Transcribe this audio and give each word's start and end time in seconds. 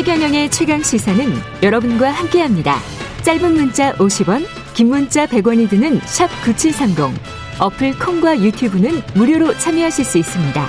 최경영의 0.00 0.50
최강 0.50 0.82
시사는 0.82 1.26
여러분과 1.62 2.10
함께합니다. 2.10 2.76
짧은 3.22 3.52
문자 3.52 3.92
50원, 3.96 4.46
긴 4.72 4.88
문자 4.88 5.26
100원이 5.26 5.68
드는 5.68 6.00
샵 6.06 6.26
9730. 6.42 7.20
어플 7.60 7.98
콩과 7.98 8.40
유튜브는 8.40 8.92
무료로 9.14 9.52
참여하실 9.58 10.04
수 10.06 10.16
있습니다. 10.16 10.66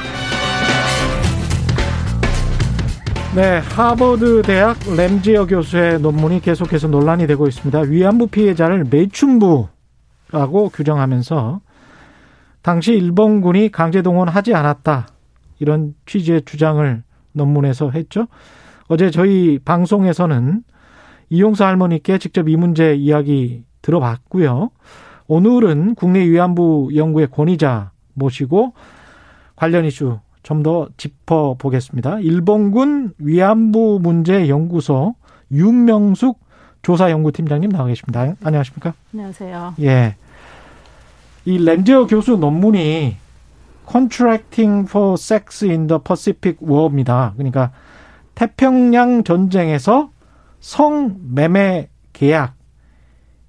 네, 3.33 3.59
하버드 3.59 4.41
대학 4.41 4.75
램지어 4.97 5.45
교수의 5.45 6.01
논문이 6.01 6.41
계속해서 6.41 6.89
논란이 6.89 7.25
되고 7.25 7.47
있습니다. 7.47 7.83
위안부 7.83 8.27
피해자를 8.27 8.83
매춘부라고 8.89 9.69
규정하면서 10.73 11.61
당시 12.61 12.91
일본군이 12.91 13.71
강제 13.71 14.01
동원하지 14.01 14.53
않았다. 14.53 15.07
이런 15.59 15.95
취지의 16.05 16.41
주장을 16.43 17.01
논문에서 17.31 17.91
했죠. 17.91 18.27
어제 18.91 19.09
저희 19.09 19.57
방송에서는 19.63 20.63
이용사 21.29 21.65
할머니께 21.65 22.17
직접 22.17 22.49
이 22.49 22.57
문제 22.57 22.93
이야기 22.93 23.63
들어봤고요. 23.81 24.69
오늘은 25.27 25.95
국내 25.95 26.19
위안부 26.29 26.89
연구의 26.93 27.27
권위자 27.31 27.91
모시고 28.15 28.73
관련 29.55 29.85
이슈 29.85 30.19
좀 30.43 30.61
더 30.61 30.89
짚어보겠습니다. 30.97 32.19
일본군 32.19 33.13
위안부 33.17 33.99
문제 34.01 34.49
연구소 34.49 35.15
윤명숙 35.53 36.41
조사연구팀장님 36.81 37.71
나와 37.71 37.87
계십니다. 37.87 38.35
안녕하십니까? 38.43 38.93
안녕하세요. 39.13 39.75
예. 39.83 40.17
이 41.45 41.57
램지어 41.59 42.07
교수 42.07 42.35
논문이 42.35 43.15
Contracting 43.89 44.89
for 44.89 45.13
Sex 45.13 45.63
in 45.63 45.87
the 45.87 45.99
Pacific 46.05 46.57
War입니다. 46.61 47.35
그러니까 47.37 47.71
태평양 48.35 49.23
전쟁에서 49.23 50.11
성매매 50.59 51.89
계약 52.13 52.55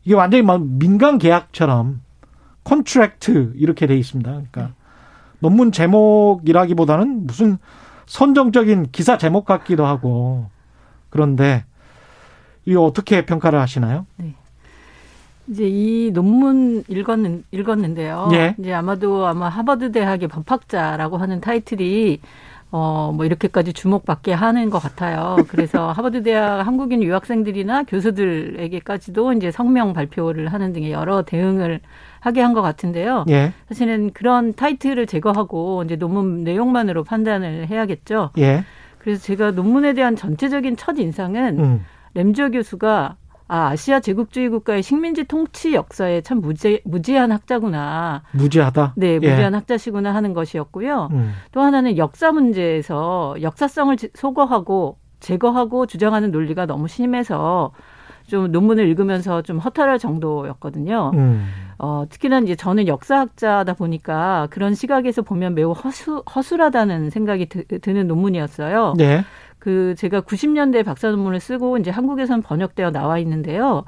이게 0.04 0.14
완전히 0.14 0.42
막 0.42 0.64
민간 0.64 1.18
계약처럼 1.18 2.00
contract 2.64 3.54
이렇게 3.56 3.86
돼 3.86 3.96
있습니다. 3.96 4.30
그러니까 4.30 4.74
논문 5.38 5.72
제목이라기보다는 5.72 7.26
무슨 7.26 7.58
선정적인 8.06 8.90
기사 8.92 9.18
제목 9.18 9.44
같기도 9.44 9.86
하고 9.86 10.46
그런데 11.10 11.64
이거 12.64 12.84
어떻게 12.84 13.26
평가를 13.26 13.60
하시나요? 13.60 14.06
네. 14.16 14.34
이제 15.48 15.64
이 15.68 16.12
논문 16.12 16.84
읽었는, 16.88 17.44
읽었는데요. 17.50 18.28
예. 18.32 18.54
이제 18.58 18.72
아마도 18.72 19.26
아마 19.26 19.48
하버드 19.48 19.90
대학의 19.90 20.28
법학자라고 20.28 21.16
하는 21.16 21.40
타이틀이 21.40 22.20
어, 22.74 23.12
뭐, 23.14 23.24
이렇게까지 23.26 23.74
주목받게 23.74 24.32
하는 24.32 24.70
것 24.70 24.78
같아요. 24.78 25.36
그래서 25.48 25.92
하버드 25.92 26.22
대학 26.22 26.66
한국인 26.66 27.02
유학생들이나 27.02 27.84
교수들에게까지도 27.84 29.34
이제 29.34 29.50
성명 29.50 29.92
발표를 29.92 30.48
하는 30.52 30.72
등의 30.72 30.90
여러 30.90 31.22
대응을 31.22 31.80
하게 32.20 32.40
한 32.40 32.52
것 32.52 32.62
같은데요. 32.62 33.24
예. 33.30 33.52
사실은 33.68 34.10
그런 34.12 34.54
타이틀을 34.54 35.06
제거하고 35.06 35.82
이제 35.84 35.96
논문 35.96 36.44
내용만으로 36.44 37.04
판단을 37.04 37.66
해야겠죠. 37.68 38.30
예. 38.38 38.64
그래서 38.98 39.22
제가 39.22 39.50
논문에 39.52 39.94
대한 39.94 40.16
전체적인 40.16 40.76
첫 40.76 40.98
인상은 40.98 41.58
음. 41.58 41.84
램저 42.14 42.50
교수가 42.50 43.16
아, 43.48 43.68
아시아 43.68 44.00
제국주의 44.00 44.48
국가의 44.48 44.82
식민지 44.82 45.24
통치 45.24 45.74
역사에 45.74 46.22
참 46.22 46.40
무지, 46.40 46.80
무지한 46.84 47.32
학자구나. 47.32 48.22
무지하다? 48.32 48.94
네, 48.96 49.14
예. 49.14 49.18
무지한 49.18 49.52
예. 49.52 49.56
학자시구나 49.56 50.14
하는 50.14 50.32
것이었고요. 50.32 51.08
음. 51.12 51.32
또 51.52 51.60
하나는 51.60 51.96
역사 51.96 52.32
문제에서 52.32 53.36
역사성을 53.40 53.96
소거하고 54.14 54.98
제거하고 55.20 55.86
주장하는 55.86 56.30
논리가 56.30 56.66
너무 56.66 56.88
심해서 56.88 57.72
좀 58.26 58.50
논문을 58.50 58.86
읽으면서 58.88 59.42
좀 59.42 59.58
허탈할 59.58 59.98
정도였거든요. 59.98 61.10
음. 61.14 61.46
어, 61.78 62.04
특히나 62.08 62.40
이제 62.40 62.54
저는 62.54 62.86
역사학자다 62.86 63.74
보니까 63.74 64.48
그런 64.50 64.74
시각에서 64.74 65.22
보면 65.22 65.54
매우 65.54 65.72
허수, 65.72 66.22
허술하다는 66.34 67.10
생각이 67.10 67.46
드, 67.46 67.64
드는 67.80 68.06
논문이었어요. 68.06 68.94
네. 68.96 69.24
그 69.58 69.94
제가 69.96 70.22
90년대 70.22 70.84
박사 70.84 71.10
논문을 71.10 71.40
쓰고 71.40 71.78
이제 71.78 71.90
한국에선 71.90 72.42
번역되어 72.42 72.90
나와 72.90 73.18
있는데요. 73.18 73.84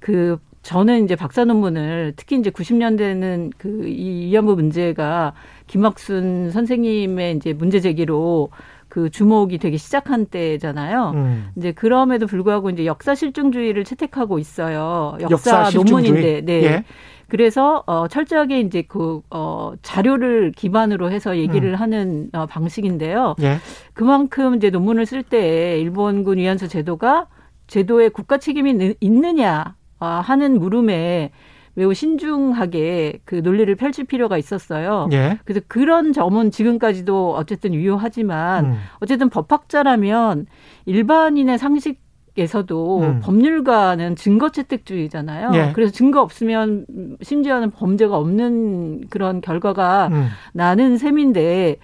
그 0.00 0.38
저는 0.62 1.04
이제 1.04 1.16
박사 1.16 1.44
논문을 1.44 2.14
특히 2.16 2.38
이제 2.38 2.50
90년대는 2.50 3.52
그 3.58 3.88
이 3.88 4.26
위안부 4.26 4.54
문제가 4.54 5.32
김학순 5.66 6.50
선생님의 6.50 7.36
이제 7.36 7.52
문제 7.52 7.80
제기로 7.80 8.50
그 8.98 9.10
주목이 9.10 9.58
되기 9.58 9.78
시작한 9.78 10.26
때잖아요. 10.26 11.12
음. 11.14 11.48
이제 11.56 11.70
그럼에도 11.70 12.26
불구하고 12.26 12.70
이제 12.70 12.84
역사 12.84 13.14
실증주의를 13.14 13.84
채택하고 13.84 14.40
있어요. 14.40 15.16
역사, 15.20 15.66
역사 15.66 15.70
논문인데, 15.78 16.40
네. 16.40 16.64
예. 16.64 16.84
그래서 17.28 17.84
어 17.86 18.08
철저하게 18.08 18.58
이제 18.60 18.82
그어 18.82 19.74
자료를 19.82 20.50
기반으로 20.50 21.12
해서 21.12 21.36
얘기를 21.36 21.70
음. 21.70 21.74
하는 21.76 22.30
어 22.32 22.46
방식인데요. 22.46 23.36
예. 23.42 23.58
그만큼 23.92 24.56
이제 24.56 24.70
논문을 24.70 25.06
쓸 25.06 25.22
때 25.22 25.78
일본군 25.78 26.38
위안소 26.38 26.66
제도가 26.66 27.28
제도에 27.68 28.08
국가 28.08 28.38
책임이 28.38 28.96
있느냐 28.98 29.76
아, 30.00 30.08
하는 30.08 30.58
물음에 30.58 31.30
매우 31.78 31.94
신중하게 31.94 33.20
그 33.24 33.36
논리를 33.36 33.72
펼칠 33.76 34.04
필요가 34.04 34.36
있었어요. 34.36 35.08
예. 35.12 35.38
그래서 35.44 35.60
그런 35.68 36.12
점은 36.12 36.50
지금까지도 36.50 37.36
어쨌든 37.36 37.72
유효하지만 37.72 38.64
음. 38.64 38.74
어쨌든 38.98 39.28
법학자라면 39.28 40.46
일반인의 40.86 41.56
상식 41.58 42.06
에서도 42.36 43.00
음. 43.00 43.20
법률가는 43.20 44.14
증거 44.14 44.50
채택주의잖아요. 44.50 45.50
예. 45.54 45.72
그래서 45.74 45.90
증거 45.90 46.22
없으면 46.22 46.86
심지어는 47.20 47.72
범죄가 47.72 48.16
없는 48.16 49.08
그런 49.10 49.40
결과가 49.40 50.08
음. 50.12 50.28
나는 50.52 50.98
셈인데 50.98 51.78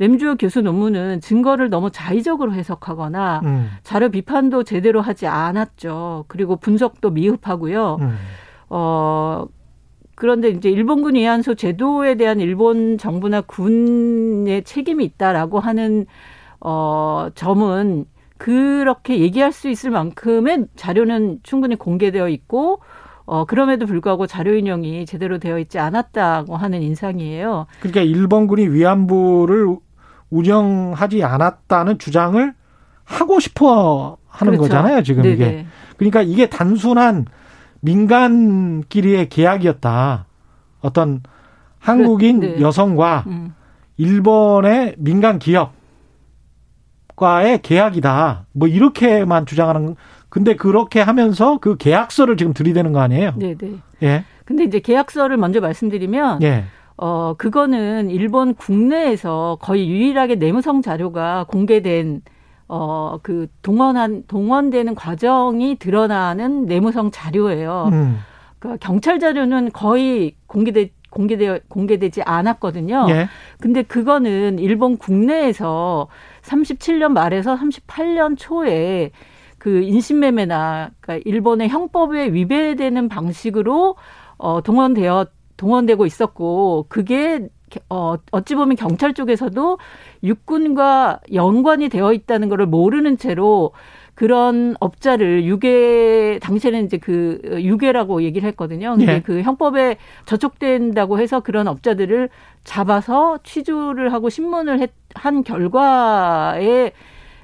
램주어 0.00 0.34
교수 0.34 0.62
논문은 0.62 1.20
증거를 1.20 1.70
너무 1.70 1.92
자의적으로 1.92 2.54
해석하거나 2.54 3.40
음. 3.44 3.70
자료 3.84 4.08
비판도 4.08 4.64
제대로 4.64 5.00
하지 5.00 5.28
않았죠. 5.28 6.24
그리고 6.26 6.56
분석도 6.56 7.10
미흡하고요. 7.10 7.98
음. 8.70 8.76
어 8.76 9.46
그런데 10.14 10.50
이제 10.50 10.68
일본군 10.70 11.14
위안소 11.14 11.54
제도에 11.54 12.14
대한 12.14 12.40
일본 12.40 12.98
정부나 12.98 13.42
군의 13.42 14.62
책임이 14.64 15.04
있다라고 15.04 15.60
하는 15.60 16.06
어 16.60 17.28
점은 17.34 18.04
그렇게 18.36 19.18
얘기할 19.18 19.52
수 19.52 19.68
있을 19.68 19.90
만큼의 19.90 20.66
자료는 20.76 21.40
충분히 21.42 21.76
공개되어 21.76 22.28
있고 22.28 22.80
어 23.24 23.44
그럼에도 23.44 23.86
불구하고 23.86 24.26
자료 24.26 24.54
인용이 24.54 25.06
제대로 25.06 25.38
되어 25.38 25.58
있지 25.58 25.78
않았다고 25.78 26.56
하는 26.56 26.82
인상이에요. 26.82 27.66
그러니까 27.80 28.02
일본군이 28.02 28.68
위안부를 28.68 29.76
운영하지 30.30 31.24
않았다는 31.24 31.98
주장을 31.98 32.54
하고 33.04 33.40
싶어 33.40 34.16
하는 34.28 34.52
그렇죠. 34.52 34.68
거잖아요, 34.68 35.02
지금 35.02 35.22
네네. 35.22 35.34
이게. 35.34 35.66
그러니까 35.96 36.22
이게 36.22 36.48
단순한 36.48 37.26
민간끼리의 37.80 39.28
계약이었다. 39.28 40.26
어떤 40.80 41.22
한국인 41.78 42.40
네. 42.40 42.60
여성과 42.60 43.24
음. 43.26 43.54
일본의 43.96 44.94
민간 44.98 45.38
기업 45.38 45.72
과의 47.16 47.60
계약이다. 47.60 48.46
뭐 48.52 48.68
이렇게만 48.68 49.44
주장하는 49.46 49.96
근데 50.30 50.56
그렇게 50.56 51.00
하면서 51.00 51.58
그 51.58 51.76
계약서를 51.76 52.36
지금 52.36 52.54
들이대는 52.54 52.92
거 52.92 53.00
아니에요? 53.00 53.34
네, 53.36 53.54
네. 53.56 53.74
예. 54.02 54.24
근데 54.44 54.64
이제 54.64 54.80
계약서를 54.80 55.36
먼저 55.36 55.60
말씀드리면 55.60 56.42
예. 56.42 56.64
어 56.96 57.34
그거는 57.36 58.10
일본 58.10 58.54
국내에서 58.54 59.58
거의 59.60 59.88
유일하게 59.88 60.36
내무성 60.36 60.82
자료가 60.82 61.44
공개된 61.48 62.22
어 62.72 63.18
그 63.22 63.48
동원한 63.62 64.24
동원되는 64.28 64.94
과정이 64.94 65.76
드러나는 65.76 66.66
내무성 66.66 67.10
자료예요. 67.10 67.90
음. 67.92 68.18
그 68.60 68.76
경찰 68.78 69.18
자료는 69.18 69.72
거의 69.72 70.36
공개돼 70.46 70.90
공개되어 71.10 71.58
공개되지 71.68 72.22
않았거든요. 72.22 73.06
예. 73.10 73.28
근데 73.60 73.82
그거는 73.82 74.60
일본 74.60 74.96
국내에서 74.96 76.06
37년 76.42 77.10
말에서 77.10 77.56
38년 77.56 78.36
초에 78.38 79.10
그 79.58 79.82
인신매매나 79.82 80.90
그러니까 81.00 81.28
일본의 81.28 81.68
형법에 81.68 82.32
위배되는 82.32 83.08
방식으로 83.08 83.96
어 84.38 84.60
동원되어 84.62 85.26
동원되고 85.56 86.06
있었고 86.06 86.86
그게 86.88 87.48
어 87.88 88.16
어찌 88.32 88.54
보면 88.54 88.76
경찰 88.76 89.14
쪽에서도 89.14 89.78
육군과 90.22 91.20
연관이 91.34 91.88
되어 91.88 92.12
있다는 92.12 92.48
것을 92.48 92.66
모르는 92.66 93.16
채로 93.16 93.72
그런 94.14 94.76
업자를 94.80 95.44
유괴 95.44 96.38
당시에는 96.42 96.84
이제 96.84 96.98
그 96.98 97.40
유괴라고 97.44 98.22
얘기를 98.22 98.46
했거든요. 98.48 98.94
근데 98.96 99.14
예. 99.14 99.20
그 99.20 99.40
형법에 99.40 99.96
저촉된다고 100.26 101.18
해서 101.18 101.40
그런 101.40 101.68
업자들을 101.68 102.28
잡아서 102.64 103.38
취조를 103.44 104.12
하고 104.12 104.28
신문을 104.28 104.80
했, 104.80 104.90
한 105.14 105.42
결과에 105.42 106.92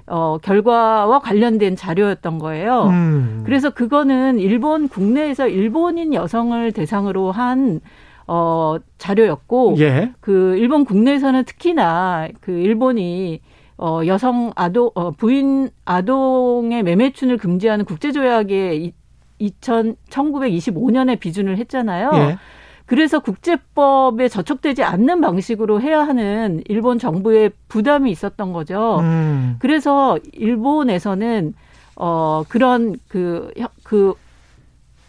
어, 0.06 0.38
결과와 0.42 1.18
관련된 1.20 1.76
자료였던 1.76 2.38
거예요. 2.38 2.88
음. 2.90 3.42
그래서 3.44 3.70
그거는 3.70 4.38
일본 4.38 4.88
국내에서 4.88 5.48
일본인 5.48 6.12
여성을 6.14 6.72
대상으로 6.72 7.32
한 7.32 7.80
어, 8.26 8.76
자료였고, 8.98 9.76
예. 9.78 10.12
그 10.20 10.56
일본 10.56 10.84
국내에서는 10.84 11.44
특히나 11.44 12.28
그 12.40 12.52
일본이 12.52 13.40
어, 13.78 14.00
여성 14.06 14.52
아동, 14.56 14.90
어, 14.94 15.10
부인 15.10 15.68
아동의 15.84 16.82
매매춘을 16.82 17.36
금지하는 17.36 17.84
국제 17.84 18.10
조약에 18.10 18.92
2000, 19.38 19.96
1925년에 20.08 21.20
비준을 21.20 21.58
했잖아요. 21.58 22.10
예. 22.14 22.38
그래서 22.86 23.18
국제법에 23.18 24.28
저촉되지 24.28 24.84
않는 24.84 25.20
방식으로 25.20 25.80
해야 25.80 26.00
하는 26.00 26.62
일본 26.68 26.98
정부의 26.98 27.50
부담이 27.68 28.10
있었던 28.12 28.52
거죠. 28.52 29.00
음. 29.00 29.56
그래서 29.58 30.18
일본에서는 30.32 31.54
어 31.96 32.44
그런 32.48 32.94
그그 33.08 33.52
그 33.82 34.14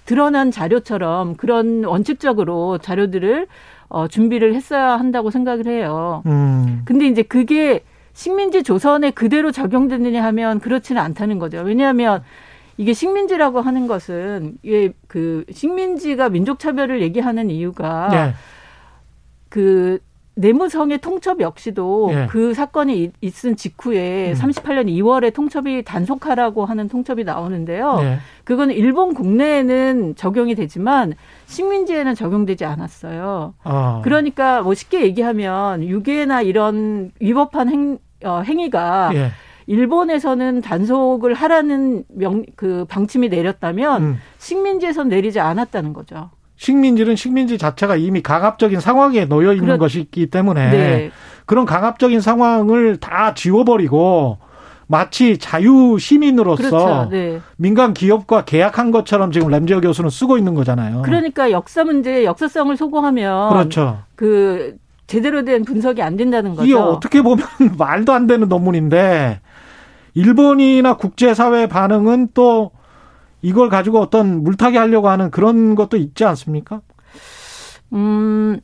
드러난 0.07 0.51
자료처럼 0.51 1.35
그런 1.35 1.83
원칙적으로 1.83 2.77
자료들을 2.77 3.47
어 3.89 4.07
준비를 4.07 4.55
했어야 4.55 4.93
한다고 4.93 5.29
생각을 5.31 5.67
해요. 5.67 6.23
음. 6.25 6.81
근데 6.85 7.07
이제 7.07 7.21
그게 7.21 7.83
식민지 8.13 8.63
조선에 8.63 9.11
그대로 9.11 9.51
적용되느냐 9.51 10.23
하면 10.23 10.59
그렇지는 10.61 11.01
않다는 11.01 11.39
거죠. 11.39 11.59
왜냐하면 11.59 12.23
이게 12.77 12.93
식민지라고 12.93 13.59
하는 13.59 13.85
것은 13.87 14.57
이게 14.63 14.93
그 15.07 15.43
식민지가 15.51 16.29
민족 16.29 16.57
차별을 16.59 17.01
얘기하는 17.01 17.49
이유가 17.49 18.07
네. 18.09 18.33
그 19.49 19.99
내무성의 20.37 20.99
통첩 20.99 21.41
역시도 21.41 22.11
네. 22.13 22.27
그 22.27 22.53
사건이 22.53 23.11
있은 23.21 23.55
직후에 23.55 24.33
음. 24.33 24.35
38년 24.35 24.87
2월에 24.87 25.33
통첩이 25.33 25.83
단속하라고 25.83 26.65
하는 26.65 26.87
통첩이 26.87 27.23
나오는데요. 27.23 27.97
네. 27.99 28.19
그건 28.43 28.71
일본 28.71 29.13
국내에는 29.15 30.15
적용이 30.15 30.53
되지만 30.55 31.13
식민지에는 31.47 32.13
적용되지 32.13 32.65
않았어요. 32.65 33.55
아. 33.63 34.01
그러니까 34.03 34.61
뭐 34.61 34.75
쉽게 34.75 35.01
얘기하면 35.01 35.83
유괴나 35.83 36.43
이런 36.43 37.11
위법한 37.19 37.69
행, 37.69 37.97
어, 38.23 38.41
행위가 38.41 39.11
예. 39.15 39.31
일본에서는 39.65 40.61
단속을 40.61 41.33
하라는 41.33 42.03
명, 42.09 42.45
그 42.55 42.85
방침이 42.85 43.27
내렸다면 43.27 44.03
음. 44.03 44.17
식민지에서는 44.37 45.09
내리지 45.09 45.39
않았다는 45.39 45.93
거죠. 45.93 46.29
식민지는 46.57 47.15
식민지 47.15 47.57
자체가 47.57 47.95
이미 47.95 48.21
강압적인 48.21 48.79
상황에 48.79 49.25
놓여 49.25 49.53
있는 49.53 49.67
그렇, 49.67 49.77
것이기 49.77 50.27
때문에 50.27 50.69
네. 50.69 51.11
그런 51.45 51.65
강압적인 51.65 52.19
상황을 52.19 52.97
다 52.97 53.33
지워버리고 53.33 54.39
마치 54.87 55.37
자유 55.37 55.97
시민으로서 55.99 56.63
그렇죠. 56.63 57.09
네. 57.11 57.39
민간 57.57 57.93
기업과 57.93 58.45
계약한 58.45 58.91
것처럼 58.91 59.31
지금 59.31 59.49
램지어 59.49 59.81
교수는 59.81 60.09
쓰고 60.09 60.37
있는 60.37 60.55
거잖아요. 60.55 61.03
그러니까 61.03 61.51
역사 61.51 61.83
문제, 61.83 62.23
역사성을 62.23 62.75
소고하면 62.75 63.49
그렇죠. 63.49 63.99
그 64.15 64.77
제대로 65.05 65.43
된 65.43 65.63
분석이 65.63 66.01
안 66.01 66.17
된다는 66.17 66.51
거죠. 66.51 66.65
이게 66.65 66.73
어떻게 66.75 67.21
보면 67.21 67.45
말도 67.77 68.13
안 68.13 68.27
되는 68.27 68.47
논문인데 68.47 69.41
일본이나 70.15 70.95
국제사회 70.95 71.67
반응은 71.67 72.29
또 72.33 72.71
이걸 73.41 73.69
가지고 73.69 73.99
어떤 73.99 74.43
물타기 74.43 74.77
하려고 74.77 75.09
하는 75.09 75.31
그런 75.31 75.75
것도 75.75 75.97
있지 75.97 76.25
않습니까? 76.25 76.81
음, 77.93 78.59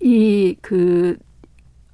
이, 0.00 0.56
그, 0.60 1.16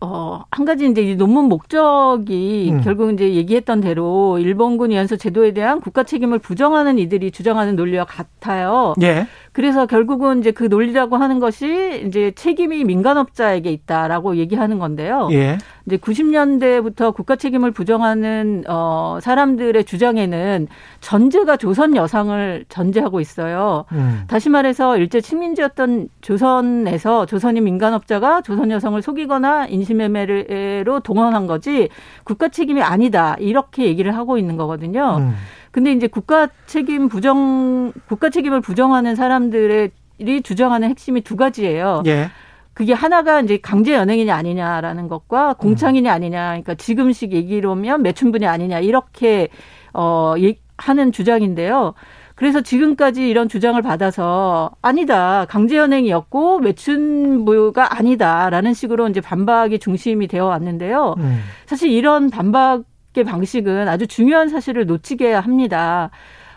어, 0.01 0.45
한 0.51 0.67
가지 0.67 0.87
이제 0.87 1.01
이 1.01 1.17
논문 1.17 1.47
목적이 1.47 2.73
음. 2.73 2.81
결국 2.83 3.11
이제 3.13 3.33
얘기했던 3.33 3.81
대로 3.81 4.39
일본군 4.39 4.91
위안소 4.91 5.17
제도에 5.17 5.55
대한 5.55 5.81
국가 5.81 6.03
책임을 6.03 6.41
부정하는 6.41 6.99
이들이 6.99 7.31
주장하는 7.31 7.75
논리와 7.75 8.05
같아요. 8.05 8.95
예. 9.01 9.27
그래서 9.53 9.87
결국은 9.87 10.41
이제 10.41 10.51
그 10.51 10.65
논리라고 10.65 11.17
하는 11.17 11.39
것이 11.39 12.05
이제 12.07 12.33
책임이 12.35 12.85
민간업자에게 12.85 13.71
있다라고 13.71 14.37
얘기하는 14.37 14.79
건데요. 14.79 15.29
예. 15.33 15.57
이제 15.87 15.99
90년대부터 15.99 17.15
국가 17.15 17.37
책임을 17.37 17.71
부정하는 17.71 18.65
어 18.67 19.19
사람들의 19.21 19.85
주장에는 19.85 20.67
전제가 21.01 21.59
조선 21.59 21.95
여상을 21.95 22.65
전제하고 22.69 23.21
있어요. 23.21 23.85
음. 23.93 24.25
다시 24.27 24.49
말해서 24.49 24.97
일제 24.97 25.21
식민지였던 25.21 26.09
조선에서 26.23 27.27
조선인 27.27 27.65
민간업자가 27.65 28.41
조선 28.41 28.71
여성을 28.71 29.01
속이거나 29.03 29.67
인신매매로 29.67 31.01
동원한 31.01 31.47
거지 31.47 31.91
국가 32.25 32.49
책임이 32.49 32.83
아니다 32.83 33.37
이렇게 33.39 33.85
얘기를 33.85 34.17
하고 34.17 34.39
있는 34.39 34.57
거거든요. 34.57 35.19
음. 35.19 35.35
근데 35.71 35.93
이제 35.93 36.07
국가 36.07 36.49
책임 36.67 37.09
부정 37.09 37.93
국가 38.09 38.31
책임을 38.31 38.63
부정하는 38.63 39.17
사람들의 39.17 39.91
이 40.19 40.43
주장하는 40.43 40.89
핵심이 40.89 41.21
두 41.21 41.37
가지예요. 41.37 42.05
예. 42.07 42.31
그게 42.75 42.93
하나가 42.93 43.41
이제 43.41 43.59
강제 43.59 43.95
연행이냐 43.95 44.35
아니냐라는 44.35 45.09
것과 45.09 45.55
공창이냐 45.55 46.13
아니냐. 46.13 46.49
그러니까 46.49 46.75
지금식 46.75 47.33
얘기로면 47.33 48.03
매춘분이 48.03 48.47
아니냐 48.47 48.81
이렇게 48.81 49.49
어 49.93 50.35
하는 50.77 51.13
주장인데요. 51.13 51.95
그래서 52.35 52.61
지금까지 52.61 53.29
이런 53.29 53.49
주장을 53.49 53.81
받아서 53.81 54.73
아니다 54.83 55.47
강제 55.49 55.77
연행이었고 55.77 56.59
매춘부가 56.59 57.97
아니다라는 57.97 58.75
식으로 58.75 59.09
이제 59.09 59.21
반박이 59.21 59.79
중심이 59.79 60.27
되어 60.27 60.47
왔는데요. 60.47 61.15
음. 61.19 61.41
사실 61.67 61.91
이런 61.91 62.31
반박 62.31 62.83
의 63.17 63.23
방식은 63.23 63.89
아주 63.89 64.09
중요한 64.09 64.49
사실을 64.49 64.87
놓치게 64.87 65.35
합니다. 65.35 66.11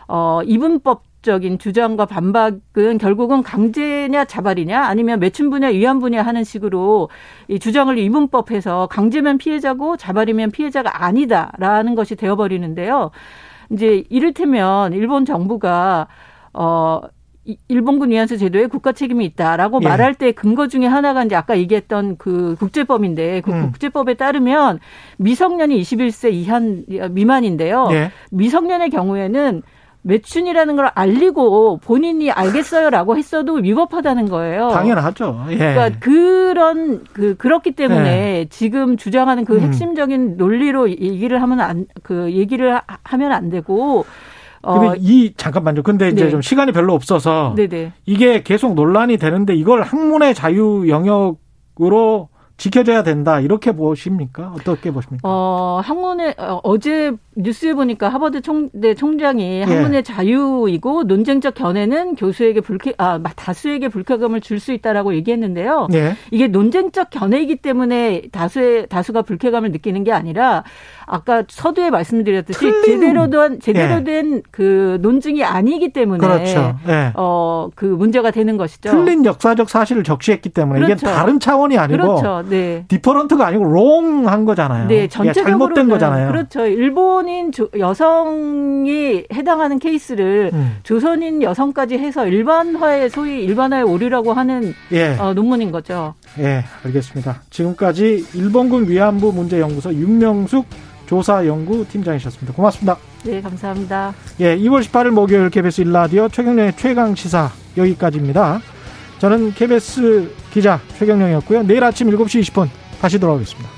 어, 0.07 0.41
이분법 0.43 1.03
적인 1.27 1.59
주장과 1.59 2.05
반박은 2.05 2.97
결국은 2.99 3.43
강제냐 3.43 4.23
자발이냐 4.25 4.81
아니면 4.81 5.19
매춘부냐 5.19 5.67
위안부냐 5.67 6.21
하는 6.21 6.45
식으로 6.45 7.09
이 7.49 7.59
주장을 7.59 7.95
이분법해서 7.97 8.87
강제면 8.87 9.37
피해자고 9.37 9.97
자발이면 9.97 10.51
피해자가 10.51 11.03
아니다라는 11.03 11.95
것이 11.95 12.15
되어버리는데요. 12.15 13.11
이제 13.71 14.05
이를테면 14.09 14.93
일본 14.93 15.25
정부가 15.25 16.07
어 16.53 17.01
일본군 17.67 18.11
위안소 18.11 18.37
제도에 18.37 18.67
국가 18.67 18.93
책임이 18.93 19.25
있다라고 19.25 19.81
예. 19.83 19.87
말할 19.87 20.15
때 20.15 20.31
근거 20.31 20.67
중에 20.69 20.85
하나가 20.85 21.23
이제 21.25 21.35
아까 21.35 21.57
얘기했던 21.57 22.17
그 22.17 22.55
국제법인데 22.57 23.41
그 23.41 23.51
음. 23.51 23.61
국제법에 23.63 24.13
따르면 24.13 24.79
미성년이 25.17 25.81
21세 25.81 26.31
이한 26.31 26.85
미만인데요. 27.11 27.89
예. 27.91 28.11
미성년의 28.31 28.91
경우에는 28.91 29.61
매춘이라는 30.07 30.75
걸 30.75 30.89
알리고 30.95 31.77
본인이 31.83 32.31
알겠어요라고 32.31 33.17
했어도 33.17 33.55
위법하다는 33.55 34.29
거예요. 34.29 34.69
당연하죠. 34.69 35.45
예. 35.49 35.57
그러니까 35.57 35.99
그런 35.99 37.03
그 37.11 37.35
그렇기 37.35 37.71
때문에 37.71 38.39
예. 38.39 38.45
지금 38.49 38.95
주장하는 38.97 39.43
그 39.45 39.55
음. 39.55 39.61
핵심적인 39.61 40.21
음. 40.21 40.37
논리로 40.37 40.89
얘기를 40.89 41.41
하면 41.41 41.59
안 41.59 41.85
그 42.03 42.31
얘기를 42.31 42.79
하면 43.03 43.31
안 43.31 43.49
되고 43.49 44.05
근데 44.61 44.87
어, 44.87 44.95
이 44.97 45.33
잠깐만요. 45.37 45.83
근데 45.83 46.09
이제 46.09 46.25
네. 46.25 46.29
좀 46.29 46.41
시간이 46.41 46.71
별로 46.71 46.93
없어서 46.93 47.53
네네. 47.55 47.93
이게 48.05 48.43
계속 48.43 48.73
논란이 48.73 49.17
되는데 49.17 49.53
이걸 49.55 49.83
학문의 49.83 50.33
자유 50.33 50.85
영역으로 50.89 52.29
지켜져야 52.57 53.03
된다 53.03 53.39
이렇게 53.39 53.71
보십니까? 53.71 54.53
어떻게 54.55 54.91
보십니까? 54.91 55.21
어, 55.29 55.79
학문의 55.83 56.33
어, 56.37 56.59
어제 56.63 57.11
뉴스에 57.37 57.73
보니까 57.73 58.09
하버드 58.09 58.41
총대 58.41 58.93
총장이 58.95 59.59
예. 59.59 59.63
학문의 59.63 60.03
자유이고 60.03 61.03
논쟁적 61.03 61.53
견해는 61.53 62.15
교수에게 62.15 62.61
불쾌 62.61 62.93
아 62.97 63.19
다수에게 63.35 63.89
불쾌감을 63.89 64.41
줄 64.41 64.57
수 64.57 64.73
있다라고 64.73 65.13
얘기했는데요. 65.13 65.87
예. 65.93 66.15
이게 66.31 66.47
논쟁적 66.47 67.11
견해이기 67.11 67.57
때문에 67.57 68.23
다수의 68.31 68.87
다수가 68.87 69.21
불쾌감을 69.21 69.71
느끼는 69.71 70.03
게 70.03 70.11
아니라 70.11 70.63
아까 71.05 71.43
서두에 71.47 71.91
말씀드렸듯이 71.91 72.59
틀린, 72.59 72.83
제대로 72.83 73.29
된 73.29 73.59
제대로 73.59 73.99
예. 73.99 74.03
된그 74.03 74.97
논증이 75.01 75.43
아니기 75.43 75.93
때문에 75.93 76.19
그렇죠. 76.19 76.75
예. 76.87 77.11
어그 77.13 77.85
문제가 77.85 78.31
되는 78.31 78.57
것이죠. 78.57 78.89
틀린 78.89 79.23
역사적 79.23 79.69
사실을 79.69 80.03
적시했기 80.03 80.49
때문에 80.49 80.79
그렇죠. 80.79 81.05
이게 81.05 81.05
다른 81.05 81.39
차원이 81.39 81.77
아니고 81.77 82.01
그렇죠. 82.01 82.43
네. 82.49 82.85
디퍼런트가 82.87 83.45
아니고 83.45 83.63
롱한 83.63 84.45
거잖아요. 84.45 84.87
네, 84.87 85.07
전체적으로 85.07 85.51
잘못된 85.51 85.87
거잖아요. 85.87 86.31
그렇죠. 86.31 86.65
일본 86.65 87.26
조선인 87.27 87.51
여성이 87.77 89.25
해당하는 89.33 89.79
케이스를 89.79 90.49
음. 90.53 90.77
조선인 90.83 91.43
여성까지 91.43 91.97
해서 91.97 92.25
일반화의 92.25 93.09
소위 93.09 93.43
일반화의 93.43 93.83
오류라고 93.83 94.31
하는 94.31 94.73
예. 94.93 95.17
어, 95.19 95.33
논문인 95.33 95.71
거죠. 95.71 96.13
예, 96.39 96.63
알겠습니다. 96.85 97.41
지금까지 97.49 98.27
일본군 98.33 98.87
위안부 98.87 99.33
문제 99.33 99.59
연구소 99.59 99.93
윤명숙 99.93 100.65
조사연구 101.05 101.85
팀장이셨습니다. 101.89 102.53
고맙습니다. 102.53 102.97
네, 103.25 103.41
감사합니다. 103.41 104.13
예, 104.39 104.57
2월 104.57 104.81
18일 104.81 105.09
목요일 105.09 105.49
KBS 105.49 105.81
일라디오 105.81 106.29
최경련의 106.29 106.77
최강 106.77 107.13
시사 107.13 107.51
여기까지입니다. 107.75 108.61
저는 109.19 109.53
KBS 109.53 110.31
기자 110.51 110.79
최경령이었고요. 110.97 111.63
내일 111.63 111.83
아침 111.83 112.09
7시 112.09 112.41
20분 112.41 112.69
다시 113.01 113.19
돌아오겠습니다. 113.19 113.76